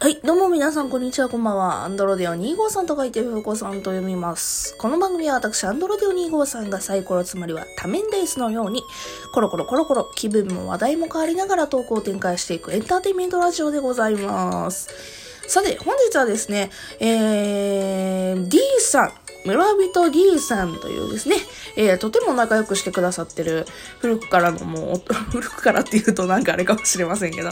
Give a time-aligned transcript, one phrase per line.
[0.00, 1.84] はい、どうも皆さん、こんにちは、こんばんは。
[1.84, 4.76] アンドロデオ2号さんと書いて、ふうこさんと読みます。
[4.78, 8.84] この番組は私、アンドロデオ2号さんがサイコロ、つまりは多面ダイスのように、
[9.32, 15.27] コロコロコロコロ、気分も話題も変わりながらトークを展開していくエンターテインメントラジオでございます。
[15.48, 16.70] さて、本日はですね、
[17.00, 19.12] えー、D さん、
[19.46, 21.36] 村人 D さんというですね、
[21.76, 23.64] えー、とても仲良くしてくださってる、
[23.98, 27.48] 古くからのもう、 古くからっていうとなんかあれかもしれませんけど、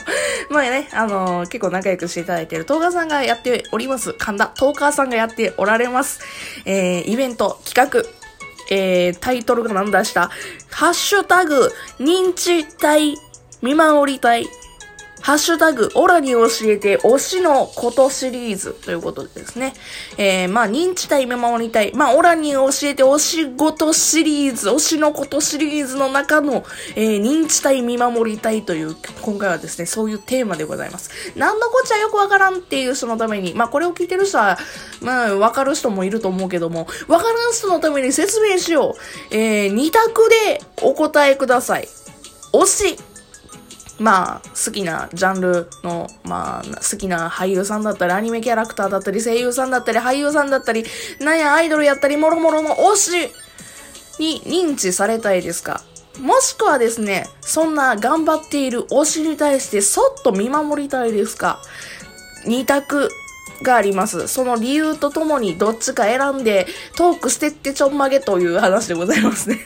[0.50, 4.12] まあね、あのー結構仲良くしていただいてるトーカーさんがやっております。
[4.12, 6.20] 神田、トーカーさんがやっておられます。
[6.66, 8.04] えー、イベント、企画、
[8.68, 10.30] えー、タイトルが何出した
[10.70, 13.16] ハッシュタグ、認知隊、
[13.62, 14.46] 見守り隊、
[15.26, 19.74] ハッシュタグ、オラに教えて推しのことシリーズということでですね。
[20.18, 21.92] えー、まあ、認知体見守りたい。
[21.94, 31.10] まあ、オラに教えて推しごとシリーズ、推しのことシリーズの中の、えー、認知体見守りたいという、今回はですね、そういうテーマでございます。
[31.34, 34.58] 何のこっちゃよくわからんっていう人のために、まあ、これを聞いてる人は、
[35.00, 38.94] まあ、わかる人もいると思うけども、わからん人のために説明しよ
[39.32, 39.34] う。
[39.36, 41.88] えー、二択でお答えください。
[42.52, 43.15] 推し。
[43.98, 50.84] まあ、好きなジャンルの、まあ、好きな俳優さんだったり、アニメキャラクターだったり、声優さんだったり、俳優さんだったり、
[51.20, 53.32] なんやアイドルやったり、もろもろの推し
[54.18, 55.82] に認知されたいですか？
[56.20, 61.58] もしくはですね、そんな頑張っている推しに対してそっと見守りたいですか？
[62.46, 63.10] 二択
[63.62, 64.28] があります。
[64.28, 66.66] その理由とともにどっちか選んで
[66.96, 69.58] トークしてってちょんまげという話でございますね。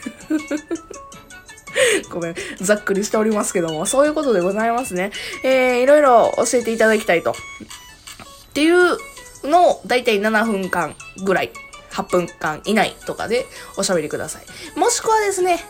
[2.11, 5.13] ごめん、ざっくりしておりますけども、そういうことでございますね。
[5.43, 7.33] えー、いろいろ教えていただきたいと。
[7.33, 8.99] っていう
[9.45, 11.53] のを、だいたい7分間ぐらい、
[11.93, 13.47] 8分間以内とかで
[13.77, 14.79] おしゃべりください。
[14.79, 15.65] もしくはですね、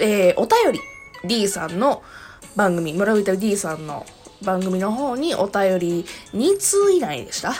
[0.00, 0.80] えー、お便り、
[1.24, 2.02] D さんの
[2.56, 4.06] 番組、村人 D さんの
[4.42, 7.54] 番組の方にお便り2通以内でしたっ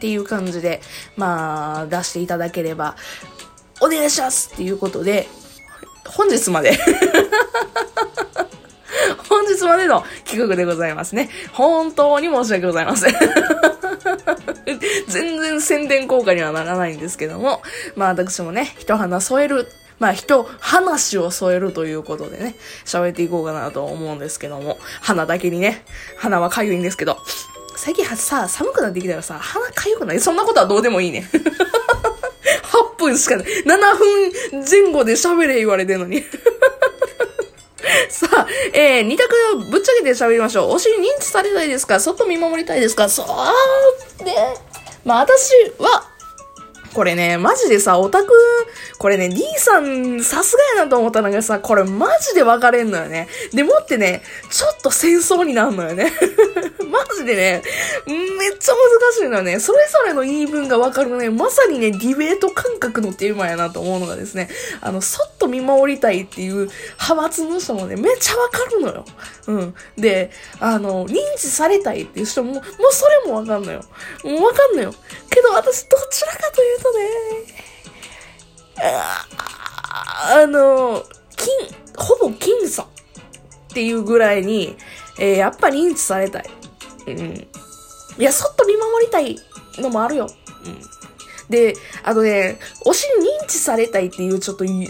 [0.00, 0.80] ていう感じで、
[1.16, 2.96] まあ、出していただければ、
[3.80, 5.28] お願いしますっていうことで、
[6.10, 6.78] 本日まで
[9.28, 11.30] 本日までの企画でございますね。
[11.52, 13.14] 本当に申し訳ございません。
[15.08, 17.62] 全然宣伝効果にはならないんですけども、
[17.96, 19.66] まあ私もね、一花添える、
[19.98, 22.54] まあ人、話を添えるということでね、
[22.84, 25.84] 喋っていこうかなと思うんですけども、花だけにね、
[26.16, 27.18] 花はかゆいんですけど、
[27.76, 30.20] 最近はさ、寒くなってきたらさ、鼻かゆくない？
[30.20, 31.28] そんなことはどうでもいいね。
[33.00, 33.46] 分しかない。
[33.46, 34.32] 7分
[34.70, 36.22] 前後で喋れ言われてんのに。
[38.08, 39.34] さあ、えー、二択
[39.70, 40.72] ぶっちゃけて喋りましょう。
[40.72, 41.98] お尻認知されたいですか？
[42.00, 43.08] 外見守りたいですか？
[43.08, 44.32] そうで、
[45.04, 46.09] まあ私は、
[46.92, 48.32] これね、マジでさ、オタク、
[48.98, 53.28] これね、D さん、さすがやなと思ったのがさ、これマジで分かれんのよね。
[53.52, 56.12] でもってね、ちょっと戦争になるのよね。
[56.90, 57.62] マジでね、
[58.06, 58.14] め
[58.48, 59.60] っちゃ難しいのよね。
[59.60, 64.48] それぞれの言い分が分かるのね、まさにね、ディベート感覚のテーマやなと思うのがですね、
[64.80, 66.68] あの、そっと見守りたいっていう
[66.98, 69.04] 派閥の人もね、めっちゃ分かるのよ。
[69.46, 69.74] うん。
[69.96, 73.84] で、あの、認知されたいっていう人も、もうそれも分かんのよ。
[74.24, 74.94] もう分かんのよ。
[75.30, 77.08] けど私、どちらかというとね、
[78.82, 81.04] あの、
[81.36, 81.48] 金、
[81.96, 82.88] ほぼ金さんっ
[83.74, 84.76] ていうぐらいに、
[85.18, 86.44] えーやっぱ認知されたい。
[87.08, 87.48] うん。
[88.18, 89.38] いや、そっと見守りたい
[89.78, 90.30] のもあるよ。
[90.64, 90.80] うん。
[91.50, 91.74] で、
[92.04, 94.84] あのね、推しに認知されたいっていうちょっと承認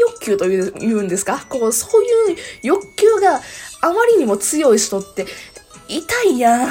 [0.00, 1.44] 欲求という言うんですか？
[1.48, 3.40] こう、そういう欲求が
[3.80, 5.26] あまりにも強い人って、
[5.88, 6.70] 痛いやん。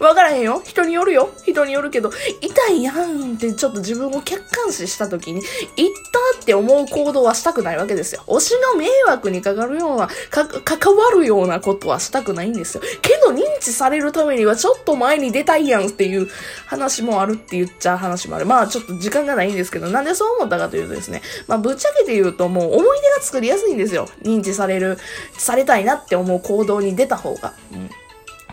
[0.00, 0.62] わからへんよ。
[0.64, 1.30] 人によるよ。
[1.44, 5.42] 人によるけど、痛いやんってちょっと自分を客観視した時に、
[5.76, 5.88] 言っ
[6.34, 8.22] たって思う行動はしたくないわけですよ。
[8.26, 12.82] 推しの迷惑にかかるような、か、関わるようなことはしたくないんですよ。
[13.02, 16.28] けど認知されるためにはちょっと前に出たいやんっていう
[16.66, 18.46] 話もあるって言っちゃう話もある。
[18.46, 24.08] まあちょっと時間がないんですけど、なんでそう思ったかというとですね、まあぶっちゃけて言うともう思い出が作りやすいんですよ。
[24.22, 24.98] 認知される、
[25.36, 27.52] されたいなって思う行動に出た方が。
[27.72, 27.90] うん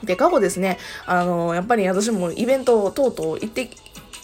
[0.04, 3.70] で、過去ですね、あのやっぱり私もイベントをとうとう行って、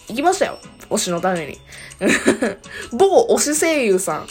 [0.10, 0.58] 行きましたよ。
[0.90, 1.60] 推しのために。
[2.92, 4.28] 某推し声優さん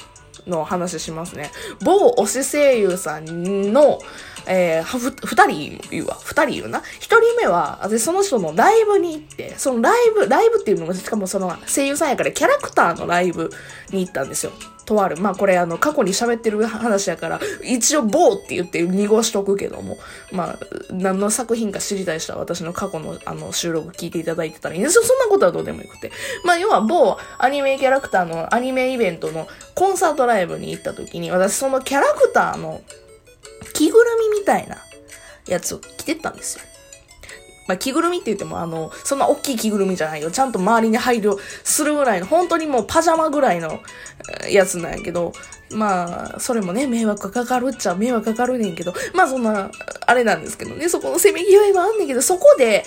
[0.47, 1.51] の話しますね。
[1.83, 4.01] 某推し声優さんの、
[4.47, 6.19] えー、はふ、二人言うわ。
[6.23, 6.83] 二人言うな。
[6.99, 13.51] 一人目は、私その人のライブに行って、そのライブ、ライブっていうのも、しかもその声優さんやからキャラクターのライブ
[13.91, 14.53] に行ったんですよ。
[14.85, 15.17] とある。
[15.17, 19.99] まあこれあの過去に喋ってる話やから、一応某って言って濁しとくけども、
[20.31, 20.59] まあ
[20.91, 25.05] 何の作品か知りたい人は私の過去のあの収録聞いていただいてたらいいんですよ。
[25.05, 26.11] そんなことはどうでもよくて。
[26.45, 32.83] まあ要は某アニメキャラクターのアニメイベントのコンサートライブに行った時に、私そのキャラクターの
[33.75, 34.79] 着ぐるみみたいな
[35.47, 36.65] やつを着てったんですよ。
[37.67, 40.31] まあ、着ぐるみって言っても、あの、そんな大きい着ぐるみじゃないよ。
[40.31, 43.81] ちゃんと周りに配慮するぐらいの、本当にもうパジャマぐらいの
[44.51, 45.33] やつなんやけど、
[45.71, 49.71] まあ、それもね、迷惑かかるっちゃ迷惑かかるねんけど、まあそんな、
[50.07, 52.85] あれなんですけどね、そこのせめぎ合いはあんねんけど、そこで、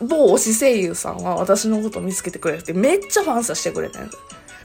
[0.00, 4.18] 某推し声優さんは私のことを見つけてくれて、めっちゃファンサしてくれたんです。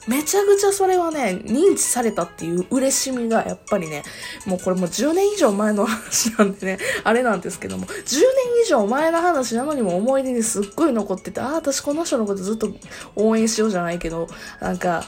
[0.10, 4.02] めちゃくちゃそれはね、認知されたっていう嬉しみがやっぱりね、
[4.48, 8.26] もうこれもう10年以上前の話なんでね、あれなんですけども、10年
[8.66, 12.70] 以上前の話なのにも思い出にすっごい残ってて、ああ、私この人のことずっと
[13.16, 14.28] 応援しようじゃないけど、
[14.60, 15.06] なんか、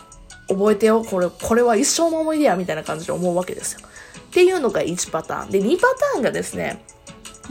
[0.47, 3.79] 覚えてよ、これ、これは一生の思い出や、みたいな感じで思うわけですよ。
[4.29, 5.49] っていうのが1パターン。
[5.49, 6.83] で、2パターンがですね、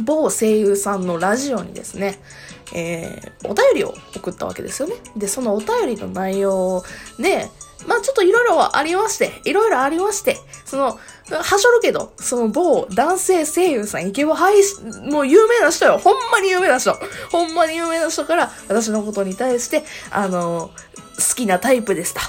[0.02, 2.18] 某声優さんのラジオにですね、
[2.74, 4.94] えー、お便りを送ったわけですよね。
[5.16, 6.82] で、そのお便りの内容
[7.18, 7.48] で、
[7.86, 10.98] まあちょっといろいろありまして、いろいろありまして、その、
[11.30, 15.98] はしょるけど、その某男性声優さん、イケボ配信、もう有名な人よ。
[15.98, 16.94] ほんまに有名な人。
[17.30, 20.70] ほんまに有名な人から、私のことに対して、あの、
[21.16, 22.20] 好きなタイプですと。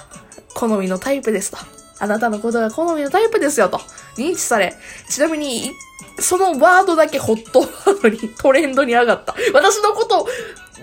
[0.53, 1.57] 好みのタイプですと。
[1.99, 3.79] あなたのことが好みのタイプですよと。
[4.17, 4.75] 認知され。
[5.09, 5.71] ちなみに、
[6.19, 9.35] そのワードだけホットワードに トレンドに上がった。
[9.53, 10.27] 私のこと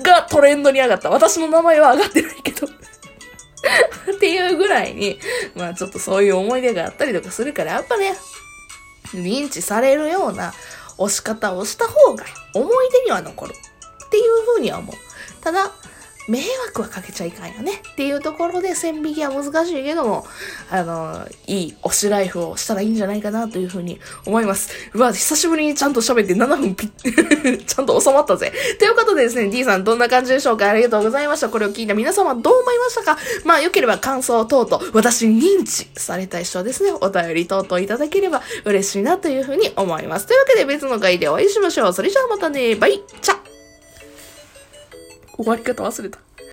[0.03, 1.11] がトレンドに上がった。
[1.11, 2.71] 私の名前は上がってないけどっ
[4.19, 5.19] ていうぐらいに、
[5.55, 8.17] まあちょっとそういう思い出があったりとかするから、やっぱね、
[9.15, 10.53] 認知されるような
[10.99, 13.55] 押し方をした方が思い出には残る
[14.07, 14.97] っていうふうには思う。
[15.43, 15.73] ただ、
[16.29, 20.27] 迷惑はかけちゃいかんよねっていうところで線引きは難しいけども、
[20.71, 24.71] あの、いい推しライフをしたらいいんじゃないかなというふうに思います。
[24.93, 28.53] うわ、久しぶりにちゃんと喋って7分ピッ、 ちゃんと収まったぜ。
[28.79, 30.69] ということでですね、D さんどんな感じでしょうか？
[30.69, 31.49] ありがとうございました。
[31.49, 33.19] これを聞いた皆様どう思いましたか？
[33.45, 40.27] まあ、良ければ感想等々、私認知された人はですね、お便り等々いただければ嬉しいなというふうに思います。
[40.27, 41.93] というわけで別の回でお会いしましょう。
[41.95, 43.37] それじゃあまたね、バイチャ
[45.37, 46.19] 終わり方忘れた。